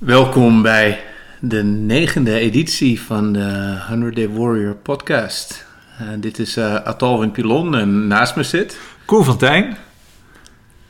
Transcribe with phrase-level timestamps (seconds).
[0.00, 1.00] Welkom bij
[1.40, 5.66] de negende editie van de 100 Day Warrior podcast.
[6.00, 8.78] Uh, dit is uh, Atalwin Pilon en naast me zit...
[9.04, 9.76] Koen van Tijn,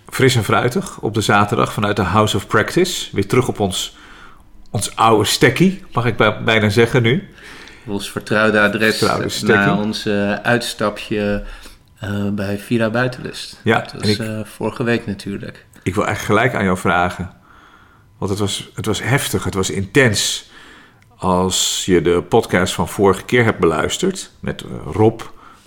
[0.09, 3.09] fris en fruitig op de zaterdag vanuit de House of Practice.
[3.13, 3.97] Weer terug op ons,
[4.71, 7.29] ons oude stekkie, mag ik bijna zeggen nu.
[7.87, 11.45] Ons vertrouwde adres vertrouwde na ons uh, uitstapje
[12.33, 13.61] bij Vira Buitenlust.
[13.63, 15.67] Ja, dat was ik, vorige week natuurlijk.
[15.83, 17.39] Ik wil eigenlijk gelijk aan jou vragen
[18.21, 20.51] want het was, het was heftig, het was intens.
[21.17, 25.21] Als je de podcast van vorige keer hebt beluisterd, met eh, Rob,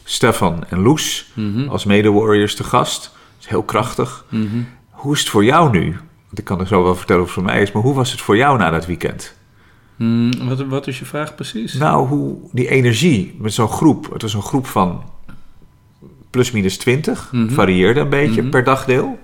[0.04, 3.02] Stefan en Loes mm als mede-warriors te gast.
[3.02, 4.26] Dat is heel krachtig.
[4.30, 4.62] Mhm.
[4.90, 5.92] Hoe is het voor jou nu?
[6.26, 8.12] Want ik kan er zo wel vertellen hoe het voor mij is, maar hoe was
[8.12, 9.36] het voor jou na dat weekend?
[9.96, 11.74] Mm, wat, wat is je vraag precies?
[11.74, 14.14] Nou, hoe die energie met zo'n groep.
[14.14, 15.04] Het was een groep van
[16.30, 18.50] plus minus 20, mm varieerde een beetje mhm.
[18.50, 19.20] per dagdeel.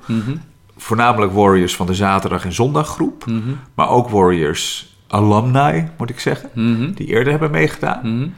[0.82, 3.26] Voornamelijk Warriors van de zaterdag- en zondaggroep.
[3.26, 3.50] Mhm.
[3.74, 6.92] Maar ook Warriors alumni, moet ik zeggen, mhm.
[6.94, 8.16] die eerder hebben meegedaan.
[8.16, 8.30] Mhm.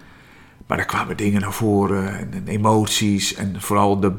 [0.68, 4.12] Maar daar kwamen dingen naar voren en, emoties en vooral de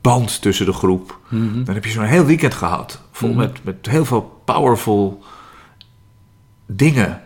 [0.00, 1.18] band tussen de groep.
[1.64, 5.24] Dan heb je zo'n heel weekend gehad, vol met, met heel veel powerful
[6.66, 7.22] dingen.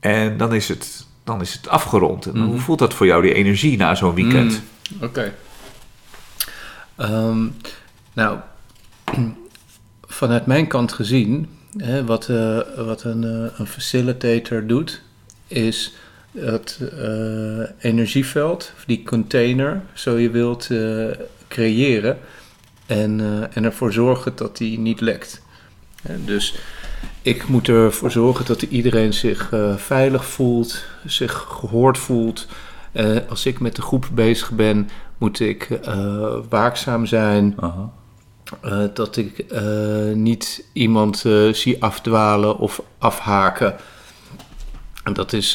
[0.00, 2.26] En dan is, het, dan is het afgerond.
[2.26, 4.62] En hoe voelt dat voor jou, die energie na zo'n weekend?
[5.00, 5.34] Oké.
[6.96, 7.46] Ehm,
[8.12, 8.38] nou,
[10.06, 15.02] vanuit mijn kant gezien, hè, wat, uh, wat een, uh, een, facilitator doet,
[15.46, 15.94] is
[16.38, 20.68] het uh, energieveld, die container, zo je wilt,
[21.48, 22.18] creëren
[22.86, 23.20] en,
[23.52, 25.42] en ervoor zorgen dat die niet lekt.
[26.24, 26.54] dus
[27.22, 32.46] ik moet ervoor zorgen dat iedereen zich veilig voelt, zich gehoord voelt.
[33.28, 35.68] als ik met de groep bezig ben, moet ik
[36.48, 37.54] waakzaam zijn.
[38.64, 43.76] Uh, dat ik uh, niet iemand uh, zie afdwalen of afhaken.
[45.04, 45.54] En dat is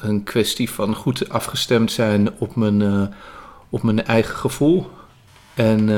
[0.00, 3.12] een kwestie van goed afgestemd zijn op mijn,
[3.70, 4.90] op mijn eigen gevoel
[5.54, 5.88] en,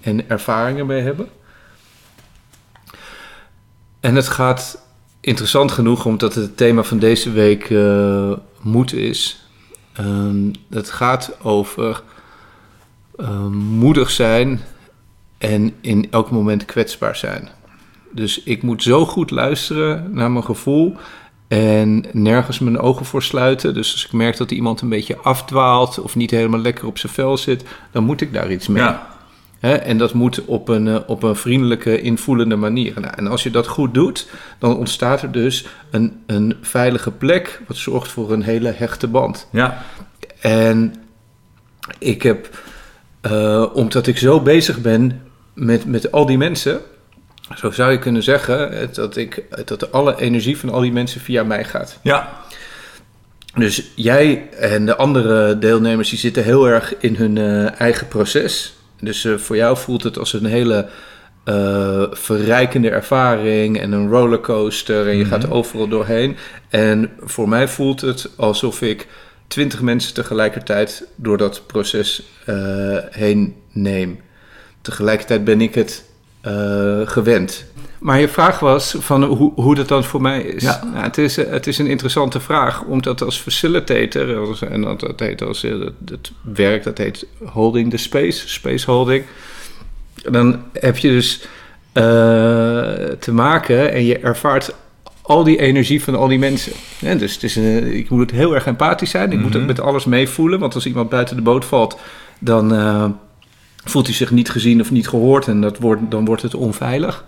[0.00, 1.28] en ervaringen mee hebben.
[4.00, 4.82] En het gaat
[5.20, 7.74] interessant genoeg, omdat het, het thema van deze week
[8.60, 9.46] moed is.
[10.00, 12.02] Um, het gaat over
[13.50, 14.60] moedig zijn
[15.38, 17.48] en in elk moment kwetsbaar zijn.
[18.12, 20.96] Dus ik moet zo goed luisteren naar mijn gevoel
[21.48, 23.74] en nergens mijn ogen voor sluiten.
[23.74, 27.12] Dus als ik merk dat iemand een beetje afdwaalt of niet helemaal lekker op zijn
[27.12, 28.82] vel zit, dan moet ik daar iets mee.
[28.82, 29.16] Ja.
[29.60, 33.00] en dat moet op een, eh, op een vriendelijke, invoelende manier.
[33.00, 34.28] Nou, en als je dat goed doet,
[34.58, 39.48] dan ontstaat er dus een, een veilige plek, wat zorgt voor een hele hechte band.
[39.52, 39.84] Ja.
[40.40, 40.94] En
[41.98, 42.62] ik heb,
[43.22, 45.22] uh, omdat ik zo bezig ben
[45.58, 46.80] met, met al die mensen,
[47.56, 51.42] zo zou je kunnen zeggen dat, ik, dat alle energie van al die mensen via
[51.42, 51.98] mij gaat.
[52.02, 52.38] Ja.
[53.54, 58.74] Dus jij en de andere deelnemers die zitten heel erg in hun uh, eigen proces.
[59.00, 60.88] Dus uh, voor jou voelt het als een hele
[61.44, 65.40] uh, verrijkende ervaring en een rollercoaster en je mm -hmm.
[65.40, 66.36] gaat overal doorheen.
[66.68, 69.06] En voor mij voelt het alsof ik
[69.46, 72.22] twintig mensen tegelijkertijd door dat proces
[73.10, 74.20] heen neem.
[74.80, 76.04] Tegelijkertijd ben ik het
[76.46, 77.64] uh, gewend.
[77.98, 80.62] Maar je vraag was van hoe, hoe dat dan voor mij is.
[80.62, 80.80] Ja.
[80.92, 81.36] Nou, het is.
[81.36, 85.92] Het is een interessante vraag, omdat als facilitator, en dat, dat heet als eh, het,
[86.10, 89.24] het werk, dat heet holding the space, space holding.
[90.14, 92.02] Dan heb je dus uh,
[93.18, 94.74] te maken en je ervaart
[95.22, 96.72] al die energie van al die mensen.
[97.00, 99.24] En dus het is een, ik moet heel erg empathisch zijn.
[99.24, 99.44] Ik mm -hmm.
[99.44, 100.58] moet het met alles meevoelen.
[100.58, 101.98] Want als iemand buiten de boot valt,
[102.38, 103.04] dan, uh,
[103.84, 107.24] voelt hij zich niet gezien of niet gehoord en dat wordt, dan wordt het onveilig.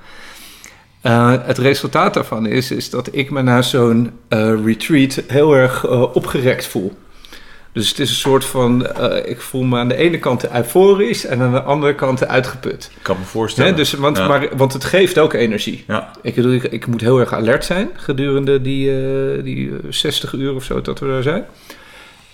[1.02, 5.84] Uh, het resultaat daarvan is, is dat ik me na zo'n uh, retreat heel erg
[5.84, 6.98] uh, opgerekt voel.
[7.72, 8.86] Dus het is een soort van,
[9.24, 12.90] ik voel me aan de ene kant euforisch en aan de andere kant uitgeput.
[12.96, 13.76] Ik kan me voorstellen.
[13.76, 14.28] dus, want, ja.
[14.28, 15.84] maar, want het geeft ook energie.
[15.86, 16.10] Ja.
[16.22, 18.92] Ik, ik, ik, moet heel erg alert zijn gedurende die,
[19.42, 21.44] die 60 uur of zo dat we daar zijn.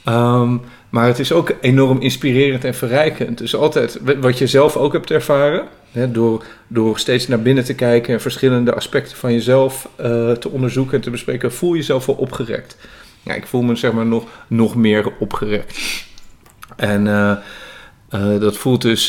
[0.08, 3.38] Um, maar het is ook enorm inspirerend en verrijkend.
[3.38, 7.74] Dus altijd wat je zelf ook hebt ervaren, hè, door, door steeds naar binnen te
[7.74, 12.06] kijken en verschillende aspecten van jezelf uh, te onderzoeken en te bespreken, voel je jezelf
[12.06, 12.76] wel opgerekt.
[13.22, 16.04] Ja, ik voel me zeg maar nog, nog meer opgerekt.
[16.76, 17.32] En uh,
[18.14, 19.08] uh, dat voelt dus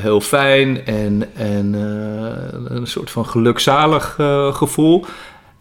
[0.00, 1.72] heel fijn en, en
[2.68, 4.14] een soort van gelukzalig
[4.52, 5.04] gevoel.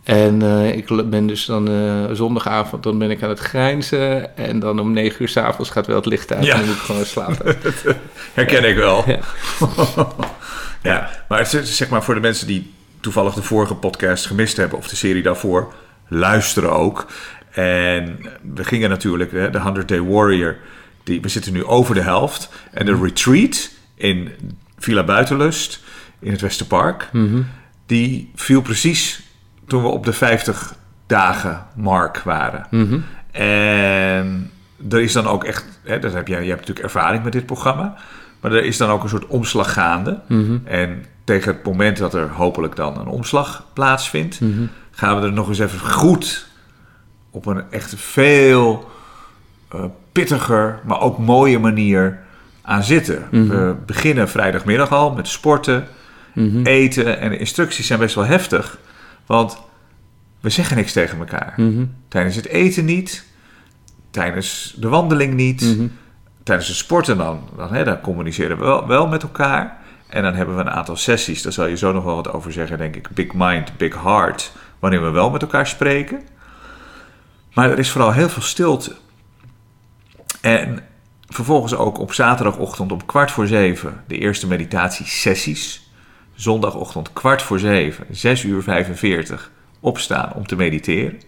[0.08, 4.38] En uh, ik ben dus dan uh, zondagavond, dan ben ik aan het grijnzen.
[4.38, 6.54] En dan om negen uur s'avonds gaat wel het licht uit ja.
[6.54, 7.56] en dan moet ik gewoon slapen.
[8.34, 9.04] Herken ik wel.
[9.08, 9.20] Ja.
[10.92, 11.10] ja.
[11.28, 14.78] maar het is, zeg maar voor de mensen die toevallig de vorige podcast gemist hebben
[14.78, 15.74] of de serie daarvoor,
[16.08, 17.08] luisteren ook.
[17.52, 18.20] En
[18.54, 20.56] we gingen natuurlijk, hè, de 100 Day Warrior,
[21.04, 22.50] die, we zitten nu over de helft.
[22.72, 24.32] En de retreat in
[24.78, 25.80] Villa Buitenlust
[26.20, 27.10] in het Westerpark,
[27.86, 29.26] die viel precies
[29.68, 30.74] toen we op de 50
[31.08, 32.68] dagen mark waren.
[33.32, 34.52] En
[34.90, 37.46] er is dan ook echt, hè, dat heb jij, je hebt natuurlijk ervaring met dit
[37.46, 37.96] programma,
[38.42, 40.20] maar er is dan ook een soort omslag gaande.
[40.64, 44.40] En tegen het moment dat er hopelijk dan een omslag plaatsvindt,
[44.92, 46.48] gaan we er nog eens even goed
[47.32, 48.90] op een echt veel
[49.70, 52.20] eh, pittiger, maar ook mooie manier
[52.62, 53.28] aan zitten.
[53.48, 55.88] We beginnen vrijdagmiddag al met sporten,
[56.64, 58.78] eten en de instructies zijn best wel heftig,
[59.28, 59.58] want
[60.40, 61.54] we zeggen niks tegen elkaar.
[62.08, 63.26] Tijdens het eten niet,
[64.12, 65.78] tijdens de wandeling niet,
[66.44, 69.78] tijdens het sporten dan, dan, hè, dan communiceren we wel, wel met elkaar.
[70.08, 72.52] En dan hebben we een aantal sessies, daar zal je zo nog wel wat over
[72.52, 73.10] zeggen, denk ik.
[73.10, 76.22] Big mind, big heart, wanneer we wel met elkaar spreken.
[77.54, 78.96] Maar er is vooral heel veel stilte.
[80.42, 80.80] En
[81.28, 85.87] vervolgens ook op zaterdagochtend om kwart voor zeven de eerste meditatiesessies.
[86.38, 91.22] Zondagochtend kwart voor zeven, 6 uur 45, opstaan om te mediteren.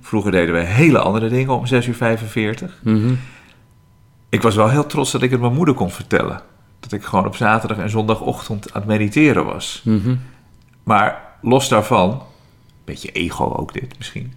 [0.00, 2.80] Vroeger deden we hele andere dingen om 6 uur 45.
[4.28, 6.40] Ik was wel heel trots dat ik het mijn moeder kon vertellen.
[6.80, 9.82] Dat ik gewoon op zaterdag en zondagochtend aan het mediteren was.
[10.82, 12.22] Maar los daarvan,
[12.84, 14.32] beetje ego ook dit misschien.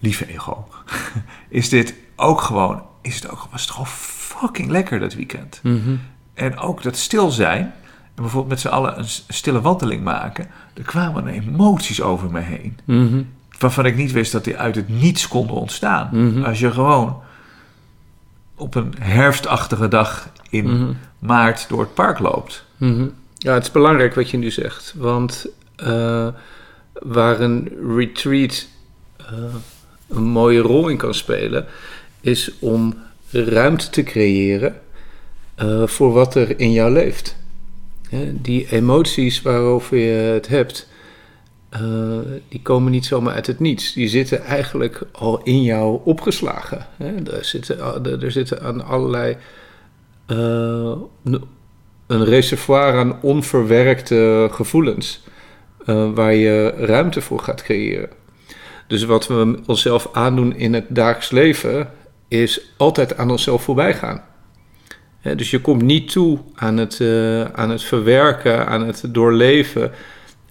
[0.00, 0.68] Lieve ego.
[1.48, 5.60] Is dit ook gewoon, is het ook, was het gewoon fucking lekker dat weekend.
[6.34, 7.72] En ook dat stil zijn.
[8.18, 10.46] En bijvoorbeeld met z'n allen een stille wandeling maken.
[10.74, 12.78] Er kwamen emoties over me heen.
[13.58, 16.44] Waarvan ik niet wist dat die uit het niets konden ontstaan.
[16.44, 17.22] Als je gewoon
[18.56, 22.64] op een herfstachtige dag in maart door het park loopt.
[22.76, 23.06] Mhm.
[23.34, 24.94] Ja, het is belangrijk wat je nu zegt.
[24.96, 26.28] Want eh,
[26.92, 28.66] waar een retreat
[29.16, 29.26] eh,
[30.08, 31.66] een mooie rol in kan spelen,
[32.20, 32.94] is om
[33.30, 34.80] ruimte te creëren
[35.54, 37.36] eh, voor wat er in jou leeft.
[38.32, 40.88] Die emoties waarover je het hebt,
[41.68, 42.18] eh,
[42.48, 43.92] die komen niet zomaar uit het niets.
[43.92, 46.86] Die zitten eigenlijk al in jou opgeslagen.
[46.96, 47.14] Hè.
[47.32, 49.36] Er, zitten, er, er zitten aan allerlei
[50.26, 50.96] eh,
[52.06, 55.22] een reservoir aan onverwerkte gevoelens.
[55.88, 58.08] eh, waar je ruimte voor gaat creëren.
[58.86, 61.90] Dus wat we onszelf aandoen in het dagelijks leven,
[62.28, 64.24] is altijd aan onszelf voorbij gaan.
[65.36, 69.90] Dus je komt niet toe aan het, eh, aan het verwerken, aan het doorleven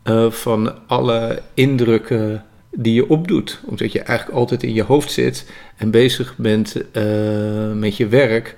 [0.03, 3.59] eh, van alle indrukken die je opdoet.
[3.65, 7.03] Omdat je eigenlijk altijd in je hoofd zit en bezig bent eh,
[7.74, 8.56] met je werk.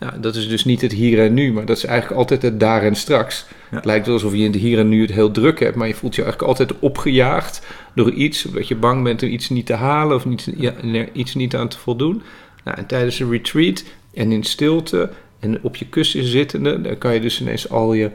[0.00, 2.60] Ja, dat is dus niet het hier en nu, maar dat is eigenlijk altijd het
[2.60, 3.46] daar en straks.
[3.70, 3.76] Ja.
[3.76, 5.88] Het lijkt wel alsof je in het hier en nu het heel druk hebt, maar
[5.88, 9.66] je voelt je eigenlijk altijd opgejaagd door iets, omdat je bang bent om iets niet
[9.66, 10.72] te halen of niet, ja,
[11.12, 12.22] iets niet aan te voldoen.
[12.64, 13.84] Nou, en tijdens een retreat
[14.14, 15.10] en in stilte
[15.46, 18.10] en op je kussen zittende, dan kan je dus ineens al je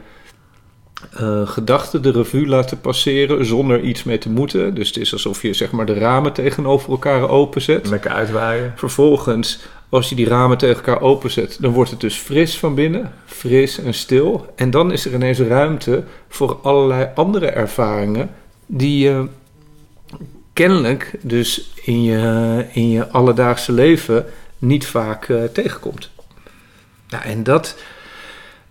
[1.13, 4.73] eh, gedachten de revue laten passeren zonder iets mee te moeten.
[4.73, 7.89] Dus het is alsof je zeg maar de ramen tegenover elkaar openzet.
[7.89, 8.73] Lekker uitwaaien.
[8.75, 13.13] Vervolgens, als je die ramen tegen elkaar openzet, dan wordt het dus fris van binnen,
[13.25, 14.45] fris en stil.
[14.55, 18.29] En dan is er ineens ruimte voor allerlei andere ervaringen
[18.65, 19.27] die je
[20.53, 24.25] kennelijk dus in je, in je alledaagse leven
[24.57, 26.10] niet vaak eh, tegenkomt.
[27.11, 27.77] Nou, en dat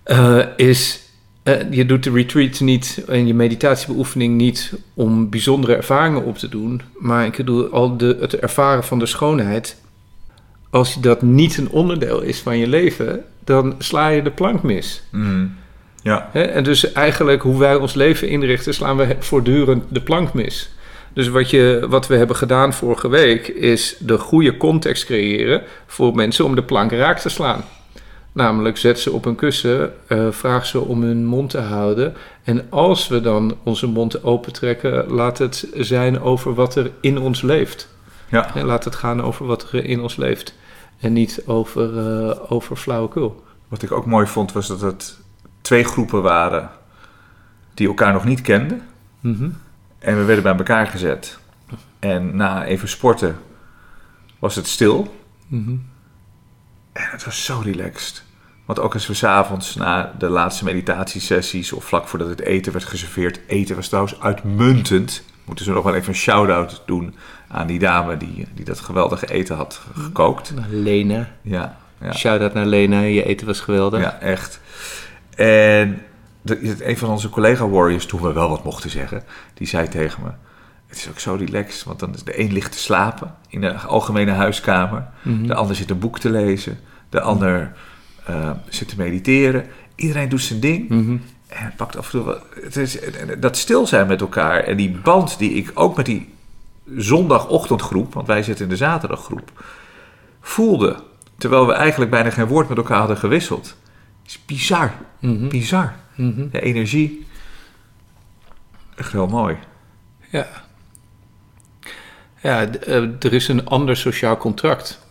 [0.02, 1.00] eh, is.
[1.42, 6.48] eh, je doet de retreat niet en je meditatiebeoefening niet om bijzondere ervaringen op te
[6.48, 6.82] doen.
[6.98, 9.76] Maar ik bedoel, al de, het ervaren van de schoonheid.
[10.70, 15.02] Als dat niet een onderdeel is van je leven, dan sla je de plank mis.
[15.10, 15.54] Mm.
[16.02, 16.30] Ja?
[16.32, 20.70] En dus eigenlijk hoe wij ons leven inrichten, slaan we voortdurend de plank mis.
[21.12, 26.14] Dus wat, je, wat we hebben gedaan vorige week, is de goede context creëren voor
[26.14, 27.64] mensen om de plank raak te slaan.
[28.32, 32.14] Namelijk, zet ze op een kussen, eh, vraag ze om hun mond te houden.
[32.42, 37.42] En als we dan onze mond opentrekken, laat het zijn over wat er in ons
[37.42, 37.88] leeft.
[38.28, 38.50] ja.
[38.52, 40.54] Hè, laat het gaan over wat er in ons leeft.
[40.98, 43.44] En niet over, eh, over flauwekul.
[43.68, 45.18] Wat ik ook mooi vond was dat het
[45.60, 46.70] twee groepen waren
[47.74, 48.82] die elkaar nog niet kenden.
[49.20, 49.50] Mhm.
[49.98, 51.38] En we werden bij elkaar gezet.
[51.98, 53.36] En na even sporten
[54.38, 55.14] was het stil.
[55.46, 55.74] Mhm.
[56.92, 58.22] En het was zo relaxed.
[58.64, 62.84] Want ook als we s'avonds na de laatste meditatiesessies of vlak voordat het eten werd
[62.84, 65.22] geserveerd, eten was trouwens uitmuntend.
[65.44, 67.14] Moeten ze nog wel even een shout-out doen
[67.48, 70.52] aan die dame die, die dat geweldige eten had gekookt.
[70.70, 71.28] Lena.
[71.42, 72.12] Ja, ja.
[72.12, 74.00] Shout-out naar Lena, je eten was geweldig.
[74.00, 74.60] Ja, echt.
[75.36, 76.02] En
[76.42, 79.22] de, een van onze collega-warriors, toen we wel wat mochten zeggen,
[79.54, 80.30] die zei tegen me...
[80.90, 83.74] Het is ook zo relaxed, want dan is de een ligt te slapen in de
[83.74, 85.08] algemene huiskamer.
[85.22, 85.46] Mhm.
[85.46, 86.78] De ander zit een boek te lezen.
[87.08, 87.72] De ander
[88.26, 89.66] eh, zit te mediteren.
[89.94, 90.88] Iedereen doet zijn ding.
[90.88, 91.16] Mhm.
[91.46, 92.40] En het pakt af en toe.
[92.62, 92.98] Het is,
[93.38, 96.34] dat stil zijn met elkaar en die band die ik ook met die
[96.96, 99.64] zondagochtendgroep, want wij zitten in de zaterdaggroep,
[100.40, 101.02] voelde.
[101.38, 103.76] Terwijl we eigenlijk bijna geen woord met elkaar hadden gewisseld.
[104.26, 104.92] is bizar.
[105.18, 105.48] Mhm.
[105.48, 105.94] Bizar.
[106.50, 107.26] De energie.
[108.96, 109.56] Echt heel mooi.
[110.30, 110.46] Ja.
[112.42, 115.08] Ja, eh, er is een ander sociaal contract.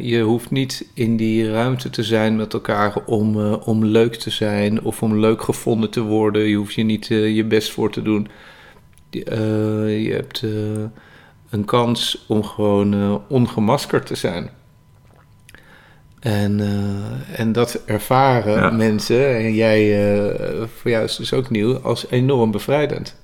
[0.00, 4.30] Je hoeft niet in die ruimte te zijn met elkaar om, eh, om leuk te
[4.30, 6.42] zijn of om leuk gevonden te worden.
[6.42, 8.28] Je hoeft je niet eh, je best voor te doen.
[9.10, 10.42] Je hebt
[11.50, 14.50] een kans om gewoon ongemaskerd te zijn.
[16.20, 16.60] En,
[17.36, 18.70] en dat ervaren Ja.
[18.70, 19.96] mensen, en jij
[20.76, 23.16] voor jou is dus ook nieuw, als enorm bevrijdend.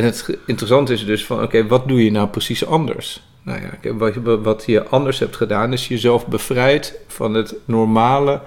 [0.00, 3.22] En het interessante is dus van, oké, wat doe je nou precies anders?
[3.42, 3.94] Nou ja,
[4.42, 8.40] wat, je- anders hebt gedaan, is jezelf bevrijd van het normale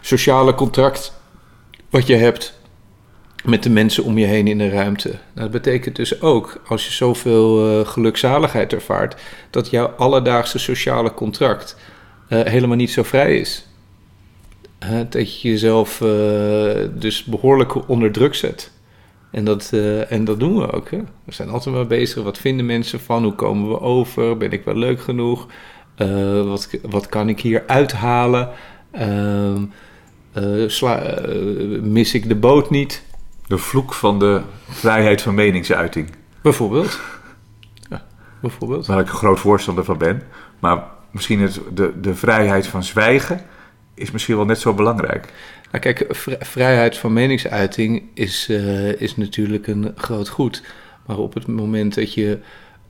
[0.00, 1.20] sociale contract
[1.90, 2.60] wat je hebt
[3.44, 5.08] met de mensen om je heen in de ruimte.
[5.08, 11.14] Nou, dat betekent dus ook, als je zoveel eh gelukzaligheid ervaart, dat jouw alledaagse sociale
[11.14, 11.76] contract
[12.28, 13.66] eh, helemaal niet zo vrij is.
[15.08, 16.08] Dat je jezelf eh,
[16.92, 18.70] dus behoorlijk onder druk zet.
[19.32, 20.90] En dat, eh, en dat doen we ook.
[20.90, 20.98] Hè?
[21.24, 22.22] We zijn altijd maar bezig.
[22.22, 23.22] Wat vinden mensen van?
[23.22, 24.36] Hoe komen we over?
[24.36, 25.46] Ben ik wel leuk genoeg?
[25.94, 28.48] Eh, wat, wat kan ik hier uithalen?
[30.66, 33.04] Sla- eh, mis ik de boot niet?
[33.46, 36.10] De vloek van de vrijheid van meningsuiting.
[36.42, 37.00] Bijvoorbeeld.
[37.90, 38.02] Ja,
[38.40, 38.86] bijvoorbeeld.
[38.86, 40.22] Waar ik een groot voorstander van ben.
[40.58, 43.40] Maar misschien het, de, de vrijheid van zwijgen
[43.94, 45.32] is misschien wel net zo belangrijk.
[45.70, 50.62] Nou, kijk, vri- vrijheid van meningsuiting is, eh, is natuurlijk een groot goed.
[51.06, 52.38] Maar op het moment dat je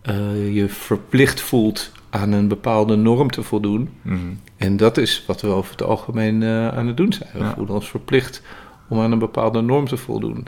[0.02, 3.88] eh, je verplicht voelt aan een bepaalde norm te voldoen.
[4.02, 4.18] Mhm.
[4.56, 7.30] En dat is wat we over het algemeen eh, aan het doen zijn.
[7.32, 7.54] We Ja.
[7.54, 8.42] voelen ons verplicht
[8.88, 10.46] om aan een bepaalde norm te voldoen.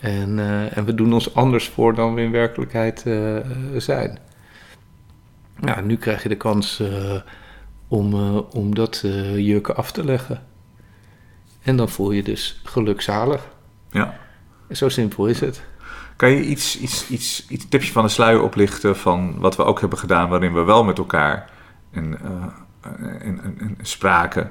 [0.00, 0.38] En,
[0.74, 3.04] en we doen ons anders voor dan we in werkelijkheid
[3.76, 4.18] zijn.
[5.60, 6.82] Ja, nu krijg je de kans
[7.88, 10.42] om, eh, om dat eh jurken af te leggen.
[11.62, 13.48] En dan voel je dus gelukzalig.
[13.90, 14.18] Ja.
[14.70, 15.62] Zo simpel is het.
[16.16, 19.80] Kan je iets, iets, iets, iets tipje van de sluier oplichten van wat we ook
[19.80, 21.50] hebben gedaan, waarin we wel met elkaar
[21.90, 22.90] en, eh,
[23.26, 24.50] en, en, en spraken?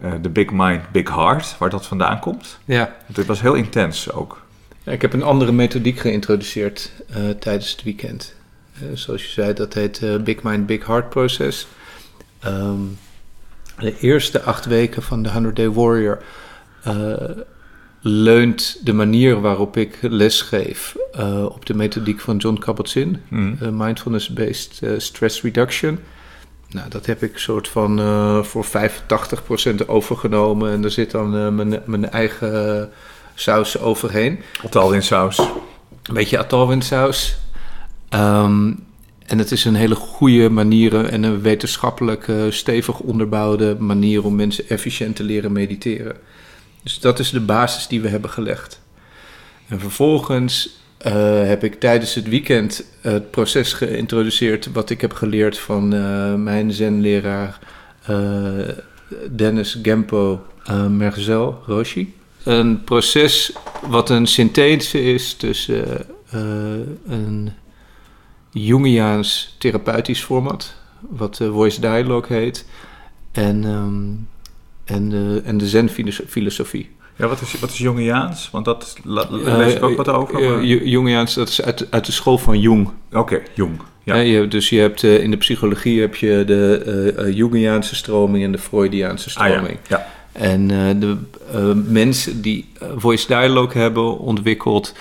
[0.00, 2.58] Eh, De Big Mind, Big Heart, waar dat vandaan komt.
[2.64, 2.94] Ja.
[3.02, 4.42] Want dit was heel intens ook.
[4.82, 8.34] Ja, ik heb een andere methodiek geïntroduceerd eh, tijdens het weekend.
[8.74, 11.66] Eh, zoals je zei, dat heet eh, Big Mind, Big Heart Process.
[12.40, 12.78] Ehm,
[13.78, 16.22] de eerste acht weken van de 100 Day Warrior
[16.82, 17.14] eh,
[18.00, 23.64] leunt de manier waarop ik les geef eh, op de methodiek van John Kabat-Zinn, Mhm.
[23.64, 25.98] eh, Mindfulness-Based Stress Reduction.
[26.70, 27.98] Nou, dat heb ik soort van
[28.44, 32.90] voor 85% overgenomen en er zit dan mijn, mijn eigen
[33.34, 34.40] saus overheen.
[34.64, 35.38] Otal in saus.
[36.02, 37.36] Een beetje atalwinsaus.
[38.08, 38.72] Ehm
[39.30, 44.34] en het is een hele goede manier en een wetenschappelijk eh, stevig onderbouwde manier om
[44.34, 46.16] mensen efficiënt te leren mediteren.
[46.82, 48.80] Dus dat is de basis die we hebben gelegd.
[49.68, 55.58] En vervolgens eh, heb ik tijdens het weekend het proces geïntroduceerd wat ik heb geleerd
[55.58, 57.58] van eh, mijn zenleraar
[58.06, 58.16] eh,
[59.36, 60.46] Dennis Gempo
[60.88, 62.14] Merzel Roshi.
[62.44, 63.52] Een proces
[63.88, 66.06] wat een synthese is tussen
[67.06, 67.50] een
[68.52, 72.66] Jungiaans therapeutisch format, wat de Voice Dialogue heet,
[73.32, 74.10] en, ehm,
[74.96, 76.90] en, de, en de Zen-filosofie.
[77.16, 78.48] Ja, wat is, wat is Jungiaans?
[78.52, 80.42] Want dat la- lees ik ook wat over.
[80.42, 82.88] Eh, maar- Ju- Jungiaans, dat is uit, uit de school van Jung.
[83.12, 83.80] Oké, Jung.
[84.04, 84.16] Ja.
[84.16, 86.82] Je, dus je hebt eh, in de psychologie heb je de
[87.18, 89.52] eh, eh, Jungiaanse stroming en de Freudiaanse Ah, ja.
[89.52, 89.78] stroming.
[89.88, 90.06] ja.
[90.32, 91.16] En eh, de
[91.52, 94.94] eh, mensen die eh, Voice Dialogue hebben ontwikkeld,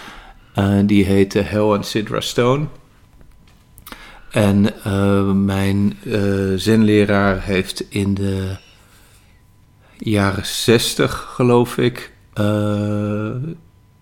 [0.53, 2.65] eh, die heten Hel en Sidra Stone.
[4.29, 8.55] En eh, mijn eh zenleraar heeft in de
[9.97, 13.31] jaren 60, geloof ik, eh,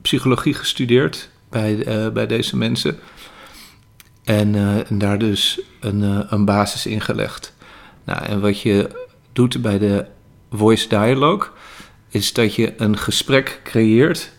[0.01, 2.99] psychologie gestudeerd bij, bij deze mensen.
[4.23, 4.55] En,
[4.89, 7.53] daar dus een, een basis in gelegd.
[8.03, 8.89] Nou, en wat je
[9.33, 10.05] doet bij de
[10.51, 11.49] voice dialogue,
[12.09, 14.31] is dat je een gesprek creëert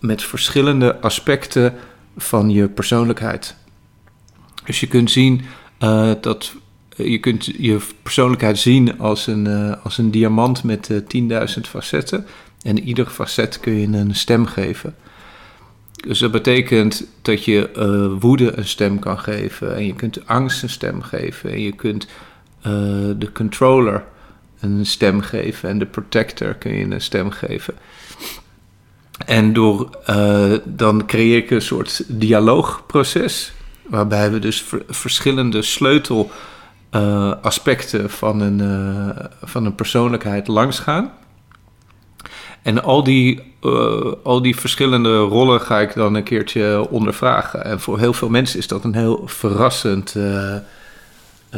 [0.00, 1.74] met verschillende aspecten
[2.16, 3.56] van je persoonlijkheid.
[4.66, 5.40] Dus je kunt zien
[5.78, 6.54] eh, dat
[6.96, 12.26] je kunt je persoonlijkheid zien als een, eh, als een diamant met eh, 10.000 facetten.
[12.62, 14.94] En ieder facet kun je een stem geven.
[16.06, 19.76] Dus dat betekent dat je woede een stem kan geven.
[19.76, 21.50] En je kunt angst een stem geven.
[21.50, 22.06] En je kunt
[23.18, 24.04] de controller
[24.60, 25.68] een stem geven.
[25.68, 27.74] En de protector kun je een stem geven.
[29.26, 29.90] En door,
[30.64, 33.52] dan creëer ik een soort dialoogproces.
[33.88, 36.30] Waarbij we dus ver verschillende sleutel
[37.42, 41.12] aspecten van een, van een persoonlijkheid langsgaan.
[42.66, 47.64] En al die, uh, al die verschillende rollen ga ik dan een keertje ondervragen.
[47.64, 50.56] En voor heel veel mensen is dat een heel verrassend uh,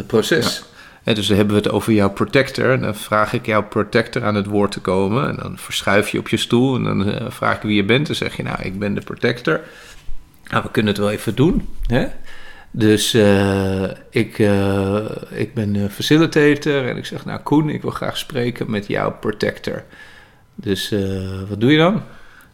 [0.06, 0.56] proces.
[0.56, 0.64] Ja.
[1.02, 2.70] En dus dan hebben we het over jouw protector.
[2.70, 5.28] En dan vraag ik jouw protector aan het woord te komen.
[5.28, 6.76] En dan verschuif je op je stoel.
[6.76, 8.06] En dan uh, vraag ik wie je bent.
[8.06, 9.60] Dan zeg je, nou, ik ben de protector.
[10.50, 11.68] Nou, we kunnen het wel even doen.
[11.86, 12.06] Hè?
[12.70, 16.88] Dus uh, ik, uh, ik ben de facilitator.
[16.88, 19.82] En ik zeg, nou, Koen, ik wil graag spreken met jouw protector.
[20.54, 22.02] Dus uh, wat doe je dan?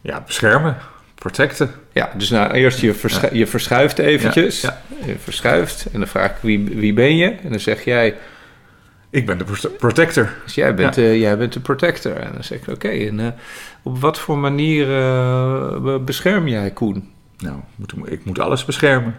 [0.01, 0.77] Ja, beschermen,
[1.15, 1.71] protecten.
[1.91, 3.29] Ja, dus nou eerst je, verschu ja.
[3.33, 4.61] je verschuift eventjes.
[4.61, 5.05] Ja, ja.
[5.05, 7.29] Je verschuift en dan vraag ik wie, wie ben je?
[7.29, 8.15] En dan zeg jij...
[9.09, 10.29] Ik ben de protector.
[10.43, 12.15] Dus jij bent, jij bent de protector.
[12.15, 13.35] En dan zeg ik, oké, okay, en
[13.83, 14.87] op wat voor manier
[16.03, 17.13] bescherm jij Koen?
[17.37, 19.15] Nou, moet, ik moet alles beschermen.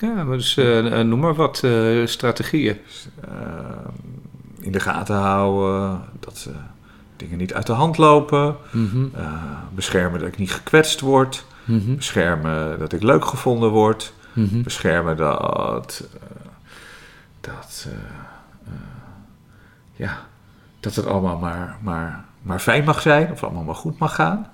[0.00, 0.54] Ja, maar dus
[1.04, 1.56] noem maar wat
[2.04, 2.78] strategieën.
[2.86, 3.08] Dus,
[4.60, 6.48] in de gaten houden, dat
[7.16, 8.56] dingen niet uit de hand lopen.
[8.72, 9.10] Mm -hmm.
[9.16, 9.32] uh,
[9.74, 11.44] beschermen dat ik niet gekwetst word.
[11.64, 11.96] Mm -hmm.
[11.96, 14.12] Beschermen dat ik leuk gevonden word.
[14.32, 14.62] Mm -hmm.
[14.62, 16.08] Beschermen dat.
[17.40, 17.88] Dat.
[19.92, 20.18] Ja.
[20.80, 23.32] Dat het allemaal maar, maar, maar fijn mag zijn.
[23.32, 24.46] Of allemaal maar goed mag gaan.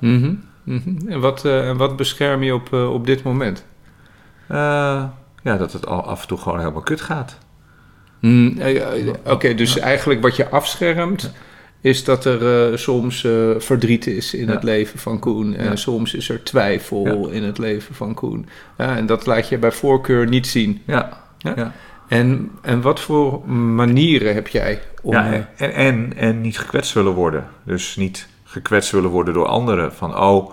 [0.64, 3.64] En, wat, en wat bescherm je op, op dit moment?
[5.42, 7.38] ja, dat het al af en toe gewoon helemaal kut gaat.
[8.20, 11.22] Mm, Oké, okay, dus eigenlijk wat je afschermt.
[11.22, 11.30] Ja
[11.82, 14.52] is dat er uh, soms uh, verdriet is in ja.
[14.52, 15.54] het leven van Koen.
[15.54, 15.76] En ja.
[15.76, 17.32] soms is er twijfel ja.
[17.32, 18.46] in het leven van Koen.
[18.76, 20.82] en dat laat je bij voorkeur niet zien.
[20.86, 21.20] Ja.
[22.08, 25.12] En, en wat voor manieren heb jij om...
[25.12, 27.46] Ja, en, en, en niet gekwetst willen worden.
[27.64, 29.92] Dus niet gekwetst willen worden door anderen.
[29.92, 30.52] Van, oh,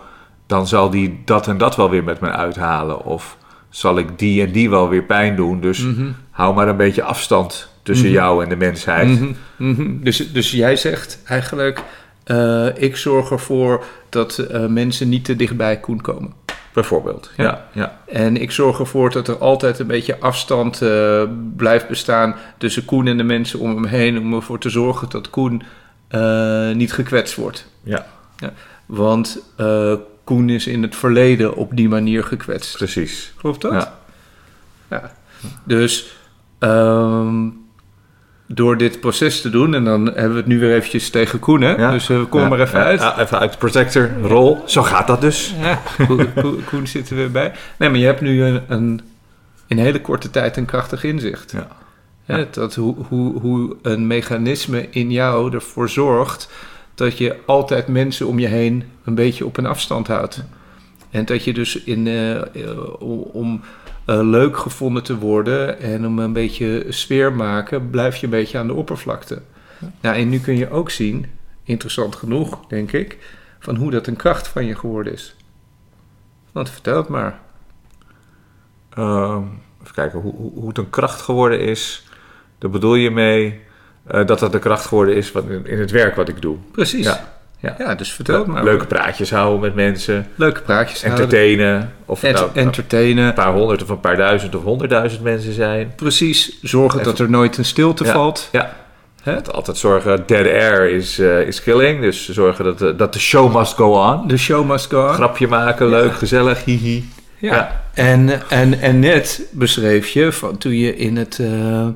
[0.50, 3.06] dan zal die dat en dat wel weer met me uithalen.
[3.06, 3.38] Of
[3.70, 5.62] zal ik die en die wel weer pijn doen.
[5.62, 6.16] Dus mm -hmm.
[6.32, 8.22] hou maar een beetje afstand tussen mm -hmm.
[8.22, 9.08] jou en de mensheid.
[9.08, 9.36] Mm -hmm.
[9.58, 10.04] Mm -hmm.
[10.04, 11.84] Dus, dus jij zegt eigenlijk,
[12.26, 16.34] uh, ik zorg ervoor dat uh, mensen niet te dichtbij Koen komen.
[16.74, 17.44] Bijvoorbeeld, ja.
[17.44, 17.68] ja.
[17.74, 18.00] ja.
[18.06, 21.24] En ik zorg ervoor dat er altijd een beetje afstand uh,
[21.56, 24.20] blijft bestaan tussen Koen en de mensen om hem heen.
[24.20, 25.64] Om ervoor te zorgen dat Koen
[26.74, 27.72] niet gekwetst wordt.
[27.84, 28.06] Ja.
[28.38, 28.54] ja.
[28.86, 29.42] Want
[30.30, 32.78] Koen is in het verleden op die manier gekwetst.
[32.78, 33.34] Precies.
[33.38, 33.72] Klopt dat?
[33.72, 33.94] Ja.
[34.90, 35.12] ja.
[35.64, 36.18] Dus...
[36.60, 37.68] Um,
[38.48, 39.76] door dit proces te doen.
[39.76, 41.76] En dan hebben we het nu weer eventjes tegen Koen, hè?
[41.76, 41.92] Ja.
[41.92, 43.00] Dus uh, we komen ja, maar even uit.
[43.00, 44.62] Ja, even uit de protector rol.
[44.66, 45.54] Zo gaat dat dus.
[45.60, 47.52] Ja, Koen, Koen zit er weer bij.
[47.78, 49.02] Nee, maar je hebt nu een, een
[49.68, 51.52] in hele korte tijd een krachtig inzicht.
[51.52, 51.68] Ja.
[52.26, 56.50] Hè, dat hoe, hoe, hoe een mechanisme in jou ervoor zorgt
[57.00, 60.44] dat je altijd mensen om je heen een beetje op een afstand houdt.
[61.10, 62.42] En dat je dus in, uh,
[63.34, 63.62] om
[64.06, 68.58] uh, leuk gevonden te worden en om een beetje sfeer maken, blijf je een beetje
[68.58, 69.42] aan de oppervlakte.
[69.80, 69.92] Ja.
[70.02, 71.26] Nou, en nu kun je ook zien,
[71.64, 73.18] interessant genoeg, denk ik,
[73.60, 75.36] van hoe dat een kracht van je geworden is.
[76.52, 77.40] Want vertel het maar.
[78.98, 79.38] Uh,
[79.82, 82.08] even kijken, hoe, hoe, het een kracht geworden is,
[82.58, 83.62] daar bedoel je mee
[84.12, 86.58] uh, dat dat de kracht geworden is wat in, het werk wat ik doe.
[86.72, 87.06] Precies.
[87.06, 87.38] Ja.
[87.62, 87.76] Ja.
[87.78, 88.64] ja, dus vertel maar.
[88.64, 90.28] Leuke praatjes houden met mensen.
[90.36, 91.94] Leuke praatjes entertainen, houden.
[92.06, 93.28] Of Ent nou, entertainen.
[93.28, 95.94] Een paar honderd of een paar duizend of honderdduizend mensen zijn.
[95.96, 96.60] Precies.
[96.62, 97.12] Zorgen Even.
[97.12, 98.12] dat er nooit een stilte ja.
[98.12, 98.50] valt.
[98.52, 98.76] Ja.
[99.24, 99.44] Hè?
[99.44, 102.02] Altijd zorgen, dead air is, uh, is killing.
[102.02, 104.28] Dus zorgen dat de, dat de show must go on.
[104.28, 105.14] De show must go on.
[105.14, 105.92] Grapje maken, ja.
[105.92, 107.10] leuk, gezellig, hihi.
[107.38, 107.54] Ja.
[107.54, 107.82] ja.
[107.94, 111.88] En, en, en net beschreef je van toen je in, het, uh,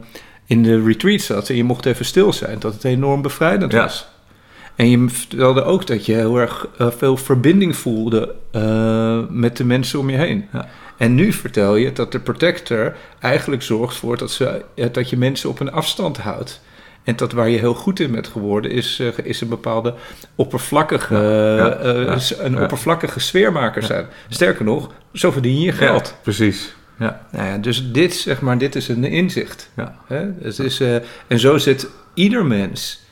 [0.54, 3.82] in de retreat zat en je mocht even stil zijn, dat het enorm bevrijdend ja.
[3.82, 4.08] was.
[4.76, 9.64] En je vertelde ook dat je heel erg uh, veel verbinding voelde uh, met de
[9.64, 10.48] mensen om je heen.
[10.54, 10.68] Ja.
[10.98, 15.50] En nu vertel je dat de protector eigenlijk zorgt voor dat, ze, dat je mensen
[15.50, 16.62] op een afstand houdt.
[17.04, 19.94] En dat waar je heel goed in bent geworden, is, uh, is een bepaalde
[20.36, 21.16] oppervlakkige,
[21.58, 24.06] ja, ja, een oppervlakkige sfeermaker zijn.
[24.30, 26.16] Sterker nog, zo verdien je geld.
[26.22, 26.74] precies.
[27.00, 27.22] Ja.
[27.32, 29.70] Nou ja, dus dit, zeg maar, dit is een inzicht.
[29.76, 29.96] Ja.
[30.08, 30.26] Hè?
[30.42, 30.82] Het is,
[31.28, 33.04] en zo zit ieder mens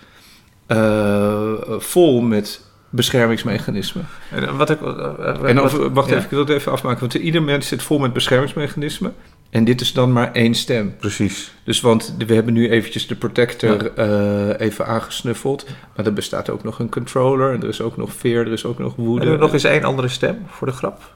[0.67, 4.07] uh, vol met beschermingsmechanismen.
[4.31, 6.13] En, wat ik, uh, en over, wacht ja.
[6.13, 6.99] even, ik wil het even afmaken.
[6.99, 9.13] Want ieder mens zit vol met beschermingsmechanismen.
[9.49, 10.95] En dit is dan maar één stem.
[10.97, 11.53] Precies.
[11.63, 15.65] Dus want we hebben nu eventjes de protector eh, even aangesnuffeld.
[15.95, 17.53] Maar er bestaat ook nog een controller.
[17.53, 19.19] En er is ook nog veer, er is ook nog woede.
[19.19, 21.13] Hebben we nog eens één andere stem voor de grap?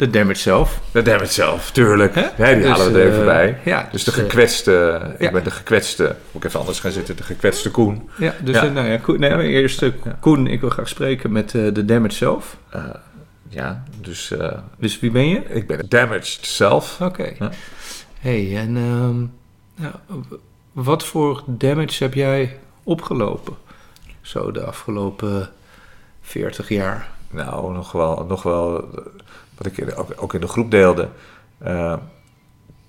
[0.00, 0.80] De damage zelf.
[0.92, 2.14] De damage zelf, tuurlijk.
[2.14, 2.54] Hè?
[2.54, 3.58] Die Dus, halen we er even eh, bij.
[3.64, 6.90] ja, dus de dus, eh, gekwetste, ik ben de gekwetste, moet ik even anders gaan
[6.90, 8.10] zitten, de gekwetste Koen.
[8.18, 9.84] Ja, dus eh, nou ja, Koen, nee, eerst.
[10.20, 12.56] Koen, ik wil graag spreken met de damage zelf.
[13.48, 14.32] Ja, dus
[14.78, 15.42] Dus wie ben je?
[15.48, 17.00] ik ben damaged zelf.
[17.00, 17.32] Oké.
[18.20, 19.18] Hey, en ehm,
[19.82, 19.94] nou,
[20.72, 23.54] wat voor damage heb jij opgelopen?
[24.20, 25.50] Zo de afgelopen
[26.20, 27.08] 40 jaar.
[27.30, 28.88] Nou, nog wel, nog wel
[29.62, 31.08] wat ik ook, ook in de groep deelde.
[31.58, 31.96] Eh,